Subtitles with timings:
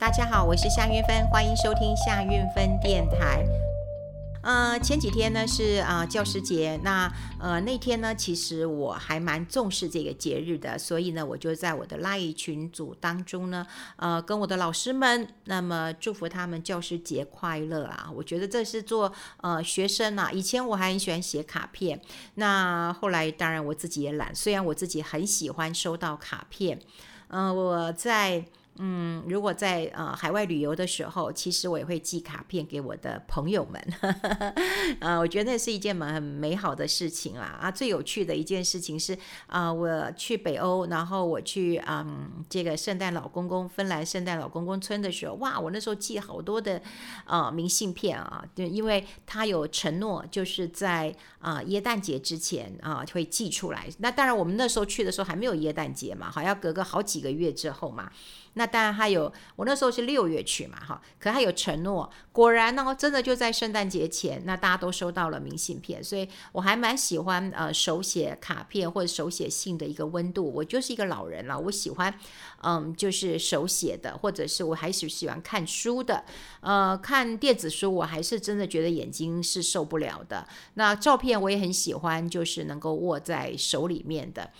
[0.00, 3.44] 大家好，我是夏韵芬，欢迎收听夏韵芬电台。
[4.42, 18.10] 呃，前几天呢是啊、教师节，那呃那天呢，其实我还蛮重视这个节日的，所以呢，我就在我的拉一群组当中呢，呃，跟我的老师们，那么祝福他们教师节快乐啊！
[18.14, 19.12] 我觉得这是做
[19.42, 22.00] 呃学生啊，以前我还很喜欢写卡片，
[22.36, 26.80] 那后来当然我自己也懒，虽然我自己很喜欢收到卡片，
[27.28, 28.46] 嗯、我在。
[28.76, 33.80] 嗯，如果在呃海外旅游的时候，其实我也会寄卡片给我的朋友们，
[35.00, 37.58] 呃，我觉得那是一件蛮美好的事情啦。
[37.60, 39.16] 啊，最有趣的一件事情是
[39.48, 46.80] 啊、我去北欧，然后我去嗯这个圣诞老公公芬兰圣诞老公公村的时候，哇，我那时候寄好多的
[47.26, 53.88] 呃明信片啊，就因为他有承诺，就是在啊、耶诞节之前啊、会寄出来。
[53.98, 58.10] 那当然，我们那时候去的时候还没有耶诞节嘛，好，要隔个好几个月之后嘛。
[58.54, 70.52] 那当然还有，我那时候是六月去嘛，哈，可他有承诺，果然呢，真的就在圣诞节前，那大家都收到了明信片，所以我还蛮喜欢呃手写卡片或者手写信的一个温度。
[70.52, 72.12] 我就是一个老人了，我喜欢
[72.62, 76.24] 嗯就是手写的，或者是我还是喜欢看书的，
[76.60, 80.46] 呃，看电子书我还是真的觉得眼睛是受不了的。
[80.74, 84.50] 那照片我也很喜欢，就是能够握在手里面的。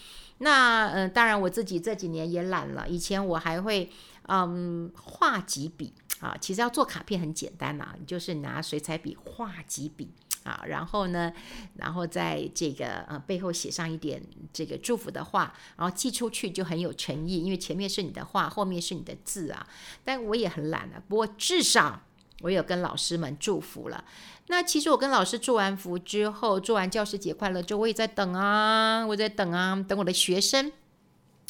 [0.42, 2.88] 那嗯、当然我自己这几年也懒了。
[2.88, 3.91] 以前我还会
[4.28, 10.11] 嗯画几笔啊，其实要做卡片很简单呐、啊，就是拿水彩笔画几笔
[10.44, 11.30] 啊，然后呢，
[11.74, 19.66] 然后在这个呃背后写上一点这个祝福的话，然后寄出去就很有诚意，因为前面是你的话，后面是你的字啊。
[20.02, 22.00] 但我也很懒了、不过至少。
[22.41, 24.05] 我有跟老师们祝福了。
[24.48, 30.72] 那其实我跟老师祝完福之后，祝完教师节快乐之后，我也在等啊，我在等啊，等我的学生，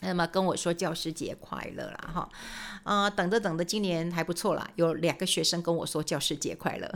[0.03, 2.29] 那么跟我说教师节快乐了哈。
[2.83, 6.93] 啊、等着等着，今年还不错啦，有两个学生跟我说教师节快乐。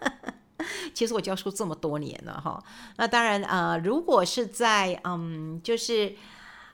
[0.94, 2.62] 其实我教书这么多年了哈，
[2.96, 6.14] 那当然啊、如果是在嗯，就是。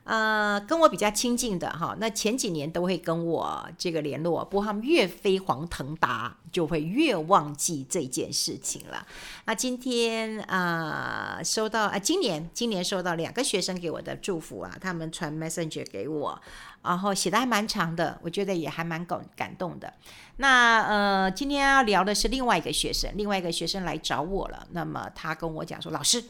[0.06, 9.04] 呃，跟我比较亲近的哈，那前几年都会跟我这个联络，不过他们越飞黄腾达，就会越忘记这件事情了。
[9.46, 16.40] 那今天啊、收到啊，今年今年收到两个学生给我的祝福啊，他们传 Messenger 给我，
[16.84, 19.92] 然后写的还蛮长的，我觉得也还蛮感感动的。
[20.36, 26.22] 那呃，今天要聊的是另外一个学生，另外一个学生来找我了，那么他跟我讲说，老师，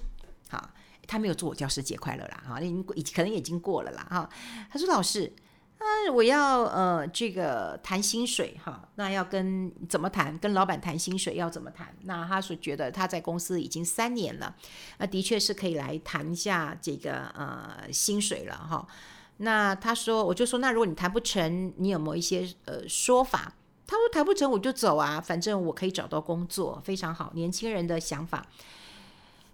[0.49, 0.71] 好。
[1.07, 4.29] 他没有祝我教师节快乐啦，哈，已经已可能已经过了啦，哈。
[4.71, 5.33] 他说：“老师，
[5.79, 10.37] 啊，我要呃这个谈薪水，哈，那要跟怎么谈？
[10.39, 11.95] 跟老板谈薪水要怎么谈？
[12.03, 14.55] 那他说觉得他在公司已经三年了，
[14.99, 18.87] 那的确是可以来谈一下这个呃薪水了，哈。
[19.39, 23.53] 那他说，我就说，那如果你谈不成，你有没有一些呃说法？
[23.87, 28.45] 他说谈不成我就走啊，反正我可以找到工作，非常好，年轻人的想法。”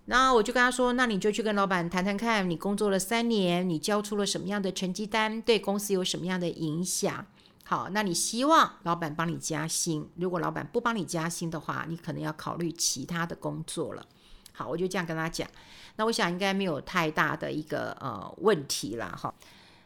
[0.07, 7.25] 那我就跟他说：“那你就去跟老板谈谈看，你工作了三年，你交出了什么样的成绩单，对公司有什么样的影响？
[7.65, 10.11] 好，那你希望老板帮你加薪。
[10.17, 14.05] 如果老板不帮你加薪的话，你可能要考虑其他的工作了。
[14.53, 15.49] 好，我就这样跟他讲。
[15.95, 19.33] 那我想应该没有太大的一个呃问题了哈。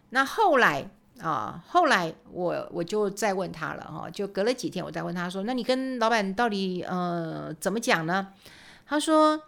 [0.08, 0.90] 那后来
[1.20, 8.28] 啊、后来我我就再问他了哈，就隔了几天，我再问他说：那你跟老板到底呃怎么讲呢？
[8.86, 9.42] 他说。”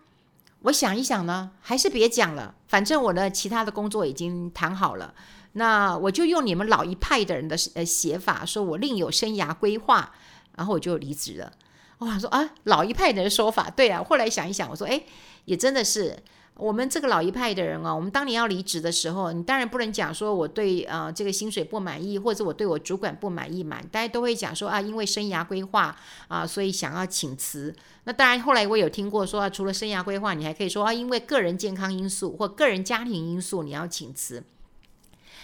[0.63, 2.55] 我想一想呢，还是别讲了。
[2.67, 5.15] 反正我的其他的工作已经谈好了，
[5.53, 10.13] 那我就用你们老一派的人的呃写法，说我另有生涯规划，
[10.57, 11.53] 然后我就离职了。
[11.99, 14.03] 我想说啊，老一派的说法，对啊。
[14.03, 15.03] 后来想一想，我说哎，
[15.45, 16.17] 也真的是。
[16.59, 27.73] 我们这个老一派的人啊，我们当年要离职的时候，你当然不能讲说我对啊这个薪水不满意，或者我对我主管不满意嘛，大家都会讲说啊，因为生涯规划啊，所以想要请辞。
[28.05, 34.43] 那当然，后来我有听过说啊，除了生涯规划，你还可以说啊，因为个人健康因素或个人家庭因素，你要请辞。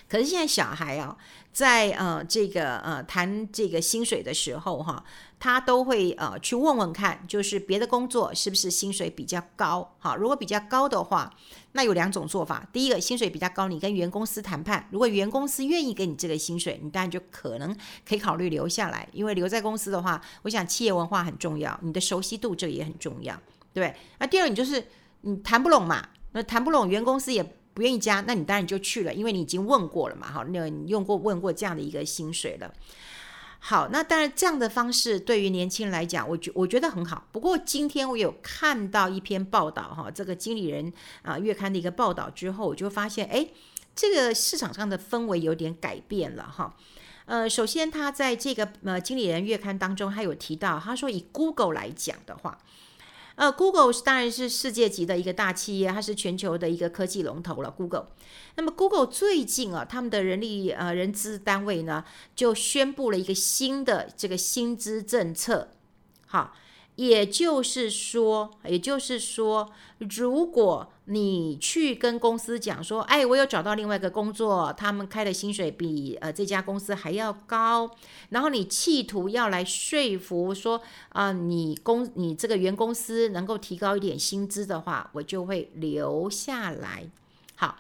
[0.09, 1.17] 可是现在小孩啊，
[1.53, 5.03] 在呃这个呃谈这个薪水的时候哈，
[5.41, 9.97] 他都会呃去问问看，就是别的工作是不是薪水比较高？
[9.99, 11.33] 哈，如果比较高的话，
[11.73, 12.65] 那有两种做法。
[12.73, 17.75] 第一个，薪水比较高，你跟原公司谈判，如果原公司愿意给你这个薪水，你当然就可能
[18.07, 19.09] 可以考虑留下来。
[19.13, 23.37] 因为留在公司的话，我想企业文化很重要，你的熟悉度这个也很重要，
[23.73, 23.95] 对。
[24.19, 24.87] 那第二，你就是
[25.23, 27.57] 你谈不拢嘛，那谈不拢，原公司也。
[27.75, 32.73] 不愿意加，那你当然就去了，因为你已经问过了嘛，好，那你用过问过这样的一个薪水了。
[33.59, 37.27] 好，那当然这样的方式对于年轻人来讲，我觉我觉得很好。
[37.33, 40.93] 不过今天我有看到一篇报道哈，这个经理人
[41.23, 43.49] 啊月刊的一个报道之后，我就发现，哎，
[43.95, 46.77] 这个市场上的氛围有点改变了哈。
[47.25, 52.59] 呃，首先他在这个呃经理人月刊当中，他有提到，他说以 Google 来讲的话，
[53.37, 57.71] 呃，Google 当然是世界级的一个大企业，它是全球的一个科技龙头了。
[57.71, 58.09] Google，
[58.57, 62.05] 那么 Google 最近啊，他们的人力呃人资单位呢，
[62.37, 65.69] 就宣布了一个新的这个薪资政策，
[66.27, 66.55] 好。
[66.97, 77.91] 也就是说，也就是说，如果你去跟公司讲说，哎，我有找到另外一个工作，他们开的薪水比呃这家公司还要高，
[78.31, 87.09] 然后你企图要来说服说啊、你公你这个原公司能够提高一点薪资的话，我就会留下来。
[87.57, 87.77] 好，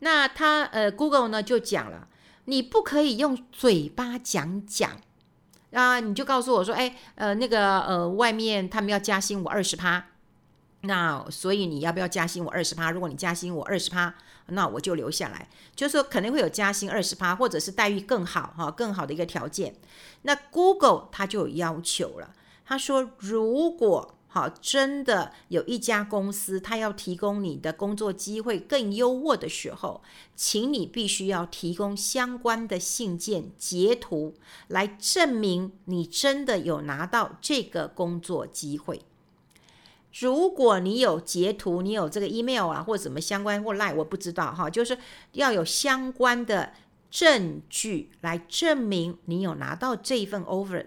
[0.00, 2.08] 那他呃，Google 呢就讲了，
[2.46, 5.00] 你不可以用嘴巴讲讲。
[5.76, 10.06] 啊，你就告诉我说，哎，呃，那个，呃，外面他们要加薪我二十趴，
[10.80, 12.90] 那所以你要不要加薪我二十趴？
[12.90, 14.14] 如果你加薪我二十趴，
[14.46, 15.46] 那我就留下来。
[15.74, 19.74] 就是说肯定会有加薪二十趴，或者是待遇更好哈，更好的一个条件。
[20.22, 22.30] 那 Google 它就有要求了，
[22.64, 24.15] 他说如果。
[24.36, 30.02] 好，真的有一家公司，他要提供你的工作机会更优渥的时候，
[30.34, 34.34] 请你必须要提供相关的信件截图，
[34.68, 39.00] 来证明你真的有拿到这个工作机会。
[40.20, 44.98] 如果你有截图，你有这个 email 啊，或什么相关或 line，我不知道哈，就是
[45.32, 46.74] 要有相关的
[47.10, 50.84] 证据来证明你有拿到这一份 offer，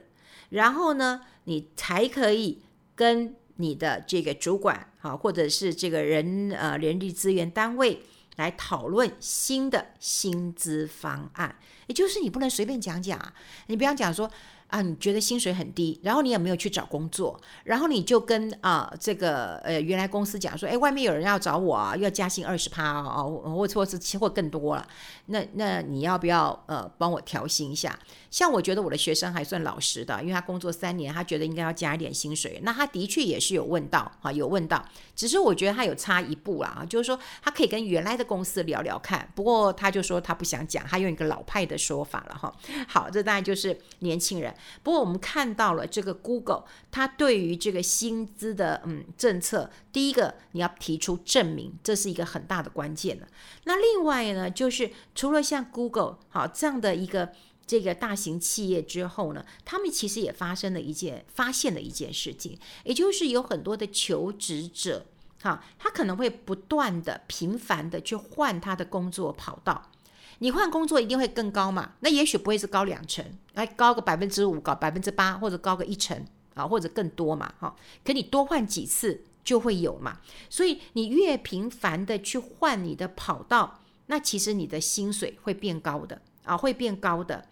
[0.49, 2.59] 然后呢，你才可以。
[2.95, 8.01] 跟你的这个主管啊，或者是这个人呃人力资源单位
[8.35, 11.55] 来讨论新的薪资方案，
[11.87, 13.33] 也就是你不能随便讲讲，
[13.67, 14.29] 你不要讲说。
[14.69, 24.87] 啊，你觉得薪水很低，然后你也没有去找工作，然后你就跟啊这个呃原来公司讲说，哎，外面有人要找我啊，要加薪二十趴啊，或或是期货更多了，
[25.25, 27.97] 那那你要不要呃帮我调薪一下？
[28.29, 34.85] 像我觉得我的学生还算老实的，因为他工作三年，他觉得应该要加一点薪水，那他的确也是有问到啊，有问到，
[35.15, 42.53] 只是我觉得他有差一步啦，就是说他可以跟原来的公司聊聊看，不过他就说他不想讲，他用一个老派的说法了哈。
[42.87, 44.53] 好，这当然就是年轻人。
[44.83, 53.27] 不过我们看到了这个 Google，它对于这个薪资的嗯政策，第一个你要提出证明，这是一个很大的关键了。
[53.65, 57.33] 那另外呢，就是除了像 Google 好这样的一个
[57.65, 65.05] 这个大型企业之后呢，他们其实也发生了一件发现了一件事情，也就是有很多的求职者，
[65.41, 69.91] 哈，他可能会不断的频繁的去换他的工作跑道。
[70.39, 71.93] 你换工作一定会更高嘛？
[71.99, 76.25] 那也许不会是高两成，哎，高个百分之五，高百分之八，或者高个一成
[76.55, 77.75] 啊，或者更多嘛，哈。
[78.03, 80.19] 可你多换几次就会有嘛。
[80.49, 87.47] 所以你越频繁的去换你的跑道，那其实你的薪水会变高的啊，会变高的。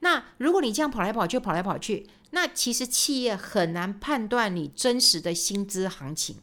[0.00, 6.36] 那如果你这样跑来跑去，跑来跑去，那其实企业很难判断你真实的薪资行情。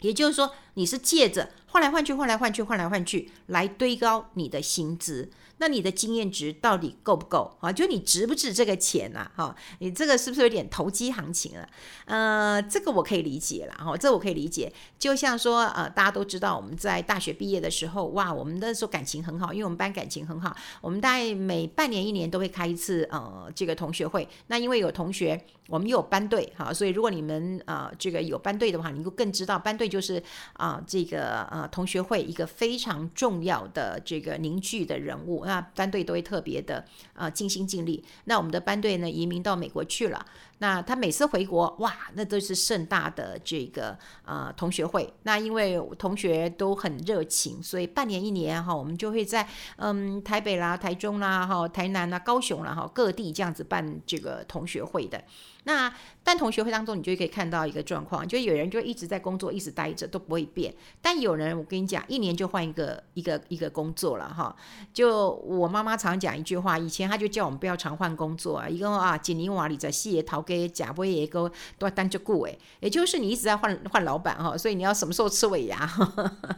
[0.00, 5.30] 也就是说，你是借着换来换去、换来换去、换来换去来堆高你的薪资。
[5.58, 7.72] 那你的经验值到底够不够啊？
[7.72, 9.26] 就你值不值这个钱呐？
[9.34, 11.66] 哈，你这个是不是有点投机行情了？
[12.04, 14.70] 呃，这个我可以理解了哈，这我可以理解。
[14.98, 24.28] 就像说，呃，大家都知道我们在大学毕业的时候，哇，我们那时候感情很好，因为我们班感情很好，我们大概每半年一年都会开一次呃这个同学会。
[24.48, 35.44] 那因为有同学，我们又有班队哈，所以如果你们呃这个有班队的话，你就更知道班队就是啊、啊这个呃同学会一个非常重要的这个凝聚的人物。
[35.44, 38.04] 那班队都会特别的呃尽心尽力。
[38.24, 40.26] 那我们的班队呢，移民到美国去了。
[40.58, 45.12] 那他每次回国，哇，那都是盛大的这个呃同学会。
[45.24, 49.46] 那因为同学都很热情，所以半年一年哈，我们就会在
[49.76, 55.22] 嗯台北啦、台中啦、哈台南啦、高雄啦哈各地这样子办这个同学会的。
[55.64, 60.72] 那但同学会当中，你就可以看到一个状况，就有人就一直在工作，一直待着都不会变。
[61.02, 64.54] 但有人，我跟你讲，一年就换一个一个一个工作了哈。
[64.94, 75.90] 就我妈妈常讲一句话，以前她就叫我们不要常换工作啊，一个啊，锦尼瓦里在细叶桃给假波也个都要单就顾诶，也就是你一直在换换老板哈，所以你要什么时候吃尾牙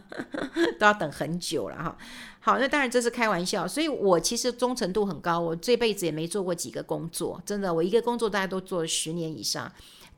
[0.78, 1.96] 都要等很久了哈。
[2.40, 9.70] 好，那当然这是开玩笑，所以我其实忠诚度很高，我这辈子也没做过几个工作，真的，我一个工作大家都做了十年以上。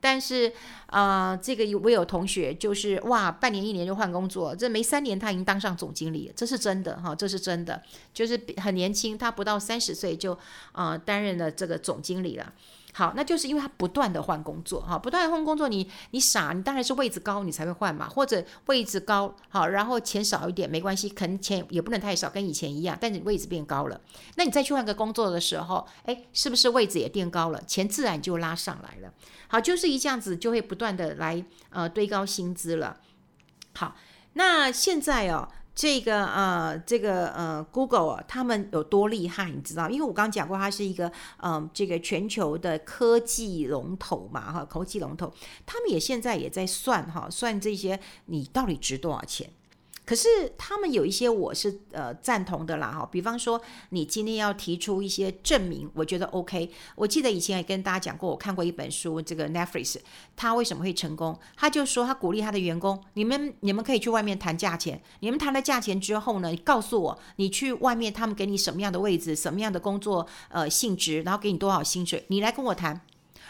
[0.03, 0.51] 但是
[0.87, 7.79] 啊、这个我有同学就是哇，半年一年就换工作，这没三年他已经当上总经理了，这是真的哈，这是真的，
[8.11, 10.35] 就是很年轻，他不到三十岁就
[10.71, 12.51] 啊、担任了这个总经理了。
[12.93, 23.99] 好，那就是因为他不断的换工作，哈，不断的换工作，你你傻，你当然是位置高，你才会换嘛，或者位置高，好，然后钱少一点没关系，可能钱也不能太少，跟以前一样，但是位置变高了，
[24.35, 29.13] 那你再去换个工作的时候，哎，是不是位置也变高了，钱自然就拉上来了，
[29.47, 32.97] 好，就是一这样子就会不断的来呃堆高薪资了，
[33.73, 33.95] 好，
[34.33, 35.47] 那现在哦。
[35.73, 39.89] 这个呃，这个呃，Google 啊，他们有多厉害，你知道？
[39.89, 45.33] 因为我刚刚讲过，它是一个嗯、这个全球的科技龙头嘛，哈，科技龙头，
[45.65, 49.49] 他们也现在也在算哈，算这些你到底值多少钱。
[50.03, 50.27] 可是
[50.57, 56.69] 他们有一些我是呃赞同的啦哈，比方说你今天要提出一些证明，我觉得 OK。
[56.95, 59.97] 我记得以前也跟大家讲过，我看过一本书，这个 Netflix
[60.35, 61.39] 他为什么会成功？
[61.55, 72.99] 他就说他鼓励他的员工，你们你们可以去外面谈价钱，你们谈了价钱之后呢，你告诉我你去外面他们给你什么样的位置，什么样的工作呃性质，然后给你多少薪水，你来跟我谈。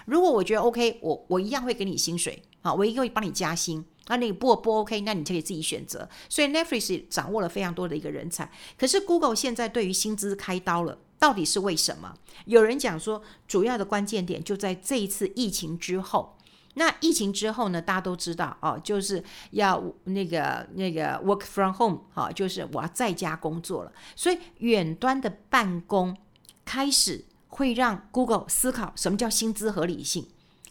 [0.05, 3.85] 如果我觉得 OK，我我一样会给你薪水，好，我一定会帮你加薪。
[4.07, 6.07] 那你不不 OK，那你就可以自己选择。
[6.27, 8.51] 所以 Netflix 掌握了非常多的一个人才。
[8.77, 12.13] 可是 Google 现在对于薪资开刀了，到底是为什么？
[12.45, 16.37] 有人讲说，主要的关键点就在这一次疫情之后。
[16.75, 23.91] 那疫情之后呢，大家都知道哦，就是要那个那个 work from home，哈，就是我要在家工作了。
[24.15, 26.15] 所以远端的办公
[26.63, 30.27] 开始会让 Google 思考什么叫薪资合理性。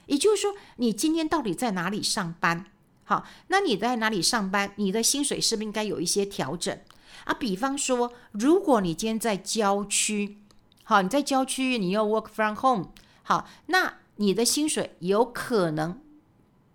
[0.07, 2.65] 也就是说，你今天到底在哪里上班？
[3.11, 4.73] 好，那你在哪里上班？
[4.77, 6.79] 你的薪水是不是应该有一些调整
[7.25, 7.35] 啊？
[7.35, 10.39] 比方说，如果你今天在郊区，
[10.85, 12.93] 好，你在郊区，你要 work from home，
[13.25, 16.01] 好，那你的薪水有可能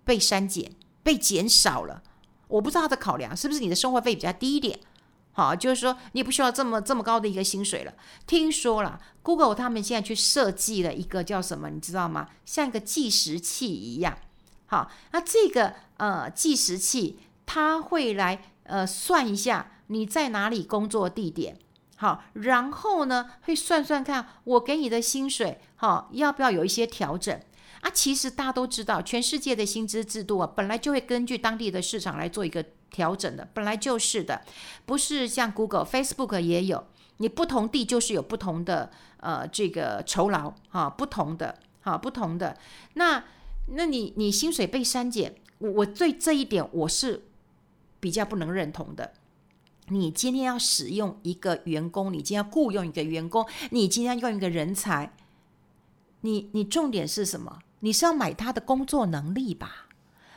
[0.03, 2.03] 被删减、被减少了。
[2.49, 4.77] 我不知道他的考量是不是你的生活费比较低一点，
[5.31, 7.93] 好，就是说你不需要这么这么高的一个薪水了。
[8.27, 12.27] 听说了，Google 他们现在去设计了一个叫什么，你知道吗？
[12.45, 14.17] 像一个计时器一样。
[14.67, 21.57] 好，那这个呃计时器，它会来呃算一下你在哪里工作地点，
[21.97, 27.39] 好，然后呢会算算看我给你的薪水，好，要不要有一些调整
[27.81, 27.91] 啊？
[27.93, 34.41] 其实大家都知道，全世界的薪资制度啊，本来就会根据当地的市场来做一个调整的，本来就是的，
[34.87, 42.57] 不是像 Google、Facebook 也有，你不同地就是有不同的呃这个酬劳啊，不同的啊，不同的
[42.95, 43.23] 那。
[43.67, 47.25] 那你你薪水被删减，我我对这一点我是
[47.99, 49.13] 比较不能认同的。
[49.87, 55.13] 你今天要使用一个员工，你今天要雇佣一个员工，你今天要用一个人才，
[56.21, 57.59] 你你重点是什么？
[57.81, 59.87] 你是要买他的工作能力吧？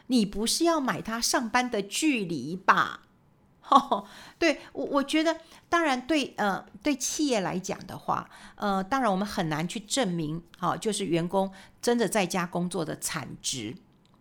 [0.08, 3.07] 你不是要买他上班的距离吧？
[3.70, 4.04] 哦，
[4.38, 5.36] 对我我觉得，
[5.68, 13.76] 当然对呃对企业来讲的话，呃当然我们很难去证明，好、哦、就是员工真的在家工作的产值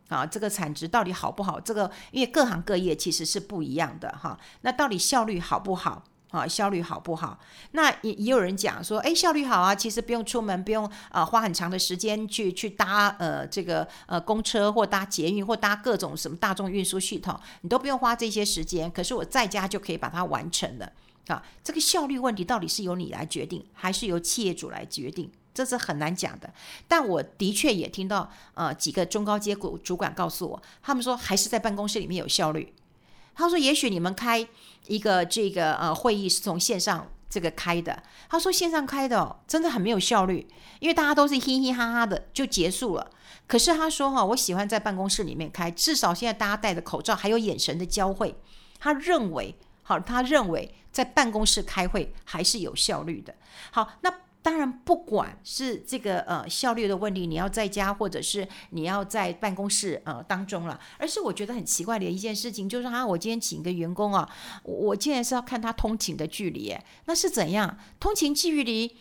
[0.09, 1.59] 啊，这个产值到底好不好？
[1.59, 6.03] 这个因为各行各业其实是不一样的哈、那到底效率好不好？
[6.37, 7.39] 啊，效率好不好？
[7.71, 10.91] 那也也有人讲说，哎，效率好啊，其实不用出门，不用啊、
[11.21, 18.89] 呃、花很长的时间去去搭呃这个呃公车或搭捷运或搭各种什么大众运输系统，你都不用花这些时间。
[18.91, 20.91] 可是我在家就可以把它完成了
[21.27, 21.43] 啊。
[21.63, 25.31] 这个效率问题到底是由你来决定，还是由企业主来决定？
[25.53, 26.53] 这是很难讲的。
[26.87, 32.71] 但我的确也听到呃几个中高阶主主管告诉我，他们说还是在办公室里面有效率。
[33.37, 34.45] 他说：“也许你们开
[34.87, 38.01] 一个这个呃会议是从线上这个开的。
[38.29, 40.47] 他说线上开的哦，真的很没有效率，
[40.79, 43.11] 因为大家都是嘻嘻哈哈的就结束了。
[43.45, 48.35] 可是他说哈，我喜欢在办公室里面开，至少现在大家戴着口罩，还有眼神的交汇。
[48.79, 53.35] 他认为好，他认为在办公室开会还是有效率的。
[53.71, 54.13] 好，那。”
[54.47, 64.29] 当然，不管是这个呃效率的问题，你要在家或者是你要在办公室呃当中了，而是我觉得很奇怪的一件事情，就是啊，我今天请一个员工啊，
[64.63, 66.73] 我竟然是要看他通勤的距离，
[67.07, 67.77] 那是怎样？
[67.99, 68.95] 通勤距离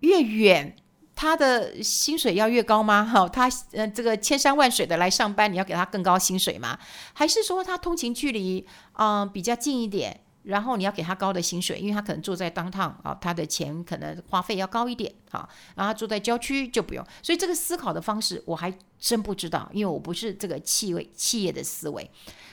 [0.00, 0.76] 越远，
[1.16, 3.06] 他的薪水要越高吗？
[3.06, 6.78] 哈，他呃这个千山万水的来上班，你要给他更高薪水吗？
[7.14, 8.66] 还是说他通勤距离
[8.98, 10.20] 嗯、呃、比较近一点？
[10.44, 15.48] 然后你要给他高的薪水，因为他可能住在当趟啊，他的钱可能花费要高一点啊。
[15.74, 22.10] 然后住在郊区就不用，所以这个思考的方式我还真不知道，因为我不是这个企业企业的思维。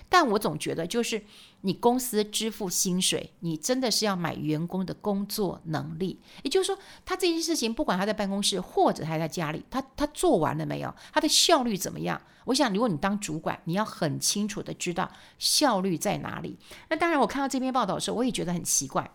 [0.09, 1.23] 但我总觉得，就是
[1.61, 6.19] 你公司支付薪水，你真的是要买员工的工作能力。
[6.43, 10.93] 也就是说，他这件事情，不管他在办公室或者他在家里，他他做完了没有？
[11.13, 12.19] 他的效率怎么样？
[12.45, 16.57] 我想，如果你当主管，你要很清楚的知道效率在哪里。
[16.89, 19.11] 那当然，我看到这篇报道的时候，我也觉得很奇怪。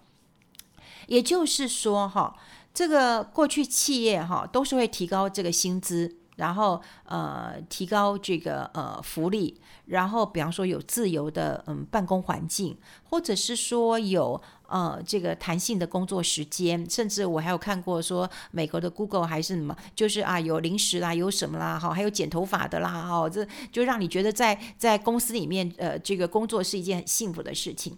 [1.09, 2.37] 也就是说，哈。
[2.73, 6.17] 这个过去企业哈都是会提高这个薪资。
[6.37, 27.97] 然后呃，提高这个呃福利，然后比方说有自由的嗯办公环境，或者是说有呃这个弹性的工作时间，甚至我还有看过说美国的 Google 还是什么，就是啊有零食啦，有什么啦，哈，还有剪头发的啦，哈，这就让你觉得在在公司里面呃这个工作是一件很幸福的事情。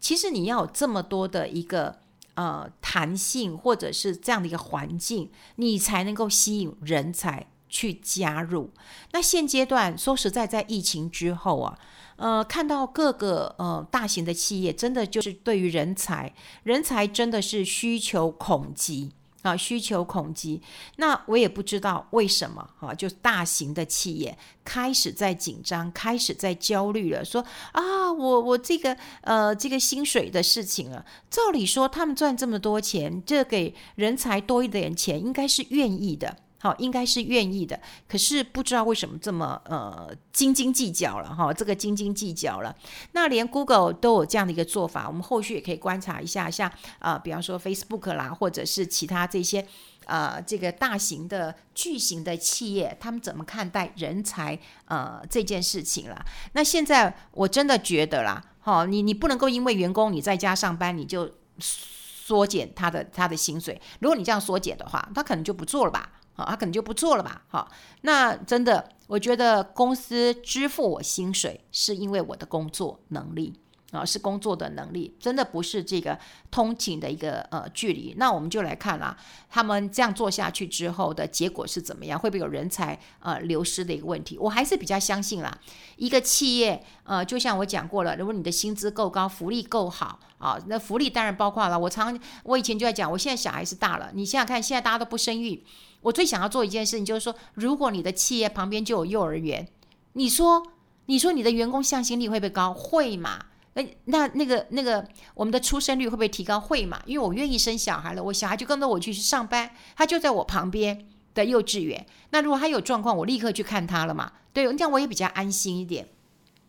[0.00, 2.00] 其实你要有这么多的一个
[2.34, 7.46] 呃弹性，或者是这样的一个环境，你才能够吸引人才。
[7.72, 8.70] 去加入。
[9.12, 11.78] 那现阶段说实在，在疫情之后啊，
[12.16, 19.10] 呃，看到各个呃大型的企业，真的就是对于人才，人才真的是需求恐急
[19.40, 20.60] 啊，需求恐急。
[20.96, 36.36] 那我也不知道为什么啊，就大型的企业开始在紧张，开始在焦虑了，说啊，我我这个呃这个薪水的事情啊，照理说他们赚这么多钱，这给人才多一点钱，应该是愿意的。
[36.62, 42.72] 好，应该是愿意的，可是不知道为什么这么呃斤斤计较了哈，这个斤斤计较了。
[43.14, 49.66] 那连 Google 都有这样的一个做法，我们后续也可以观察一下，像啊、呃，比方说 Facebook 啦，或者是其他这些
[50.04, 56.24] 呃这个大型的巨型的企业，他们怎么看待人才呃这件事情啦？
[56.52, 61.28] 那现在我真的觉得啦，好，你你不能够因为员工你在家上班，你就
[61.58, 63.82] 缩减他的他的薪水。
[63.98, 66.08] 如果你这样缩减的话，他可能就不做了吧。
[66.42, 67.42] 啊，他可能就不做了吧。
[67.48, 67.70] 好，
[68.02, 73.60] 那真的，我觉得公司支付我薪水是因为我的工作能力
[73.92, 76.18] 啊，是工作的能力，真的不是这个
[76.50, 78.14] 通勤的一个呃距离。
[78.16, 79.16] 那我们就来看啦，
[79.48, 82.18] 他们这样做下去之后的结果是怎么样？
[82.18, 84.38] 会不会有人才呃流失的一个问题？
[84.38, 85.56] 我还是比较相信啦，
[85.96, 91.78] 一个企业呃，就像我讲过了，如果你的薪资够高，福利够好啊，那福利当然包括了。
[91.78, 95.62] 我常我以前就在讲，我现在小孩是大了，你想想看，现在大家都不生育。
[96.00, 99.68] 我最想要做一件事情，就是说，如果你的企业旁边就有幼儿园，
[100.14, 100.62] 你说，
[101.06, 102.72] 你说你的员工向心力会不会高？
[102.74, 103.38] 会嘛？
[103.74, 106.60] 那那那个那个，我们的出生率会不会提高？
[106.60, 107.00] 会嘛？
[107.06, 112.06] 因为我愿意生小孩了，我小孩就跟着我去去上班，他就在我旁边的幼稚园。
[112.30, 114.32] 那如果他有状况，我立刻去看他了嘛？
[114.52, 116.08] 对，这样我也比较安心一点。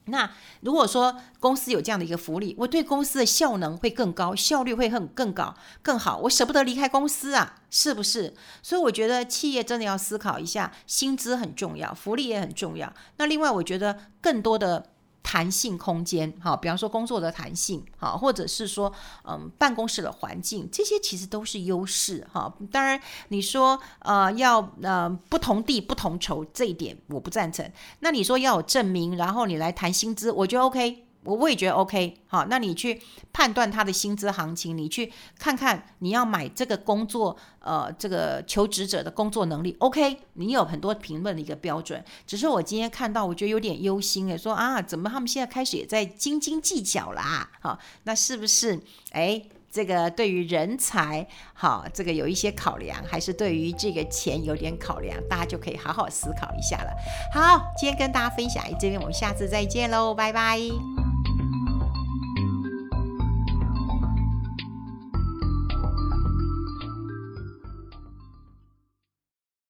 [0.06, 0.30] 那
[0.62, 8.34] 如果说公司有这样的一个福利，我对公司的效能会更高，效率会很更高更好，我舍不得离开公司啊，是不是？
[8.62, 12.94] 所以我觉得企业真的要思考一下，薪资很重要，福利也很重要。
[13.18, 14.93] 那另外，我觉得更多的。
[15.24, 18.94] 弹性空间，哈，比方说工作的弹性，哈，或者是说，
[19.26, 22.54] 嗯，办公室的环境，这些其实都是优势，哈。
[22.72, 27.68] 当然，你说，呃，要呃不同地不同酬，这一点我不赞成。
[28.02, 31.06] 那你说要有证明，然后你来谈薪资，我觉得 OK。
[31.24, 42.04] 我我也觉得 OK，好，那你去判断他的薪资行情，你去看看你要买这个工作，呃，这个求职者的工作能力 OK，你有很多评论的一个标准。
[42.28, 47.50] 只是我今天看到，我觉得有点忧心诶，说啊，怎么他们现在开始也在斤斤计较啦？
[47.62, 48.80] 好，那是不是
[49.12, 55.18] 诶，这个对于人才好，这个有一些考量，还是对于这个钱有点考量？
[55.28, 56.92] 大家就可以好好思考一下了。
[57.34, 60.93] 好，今天跟大家分享这边，我们下次再见喽，拜拜。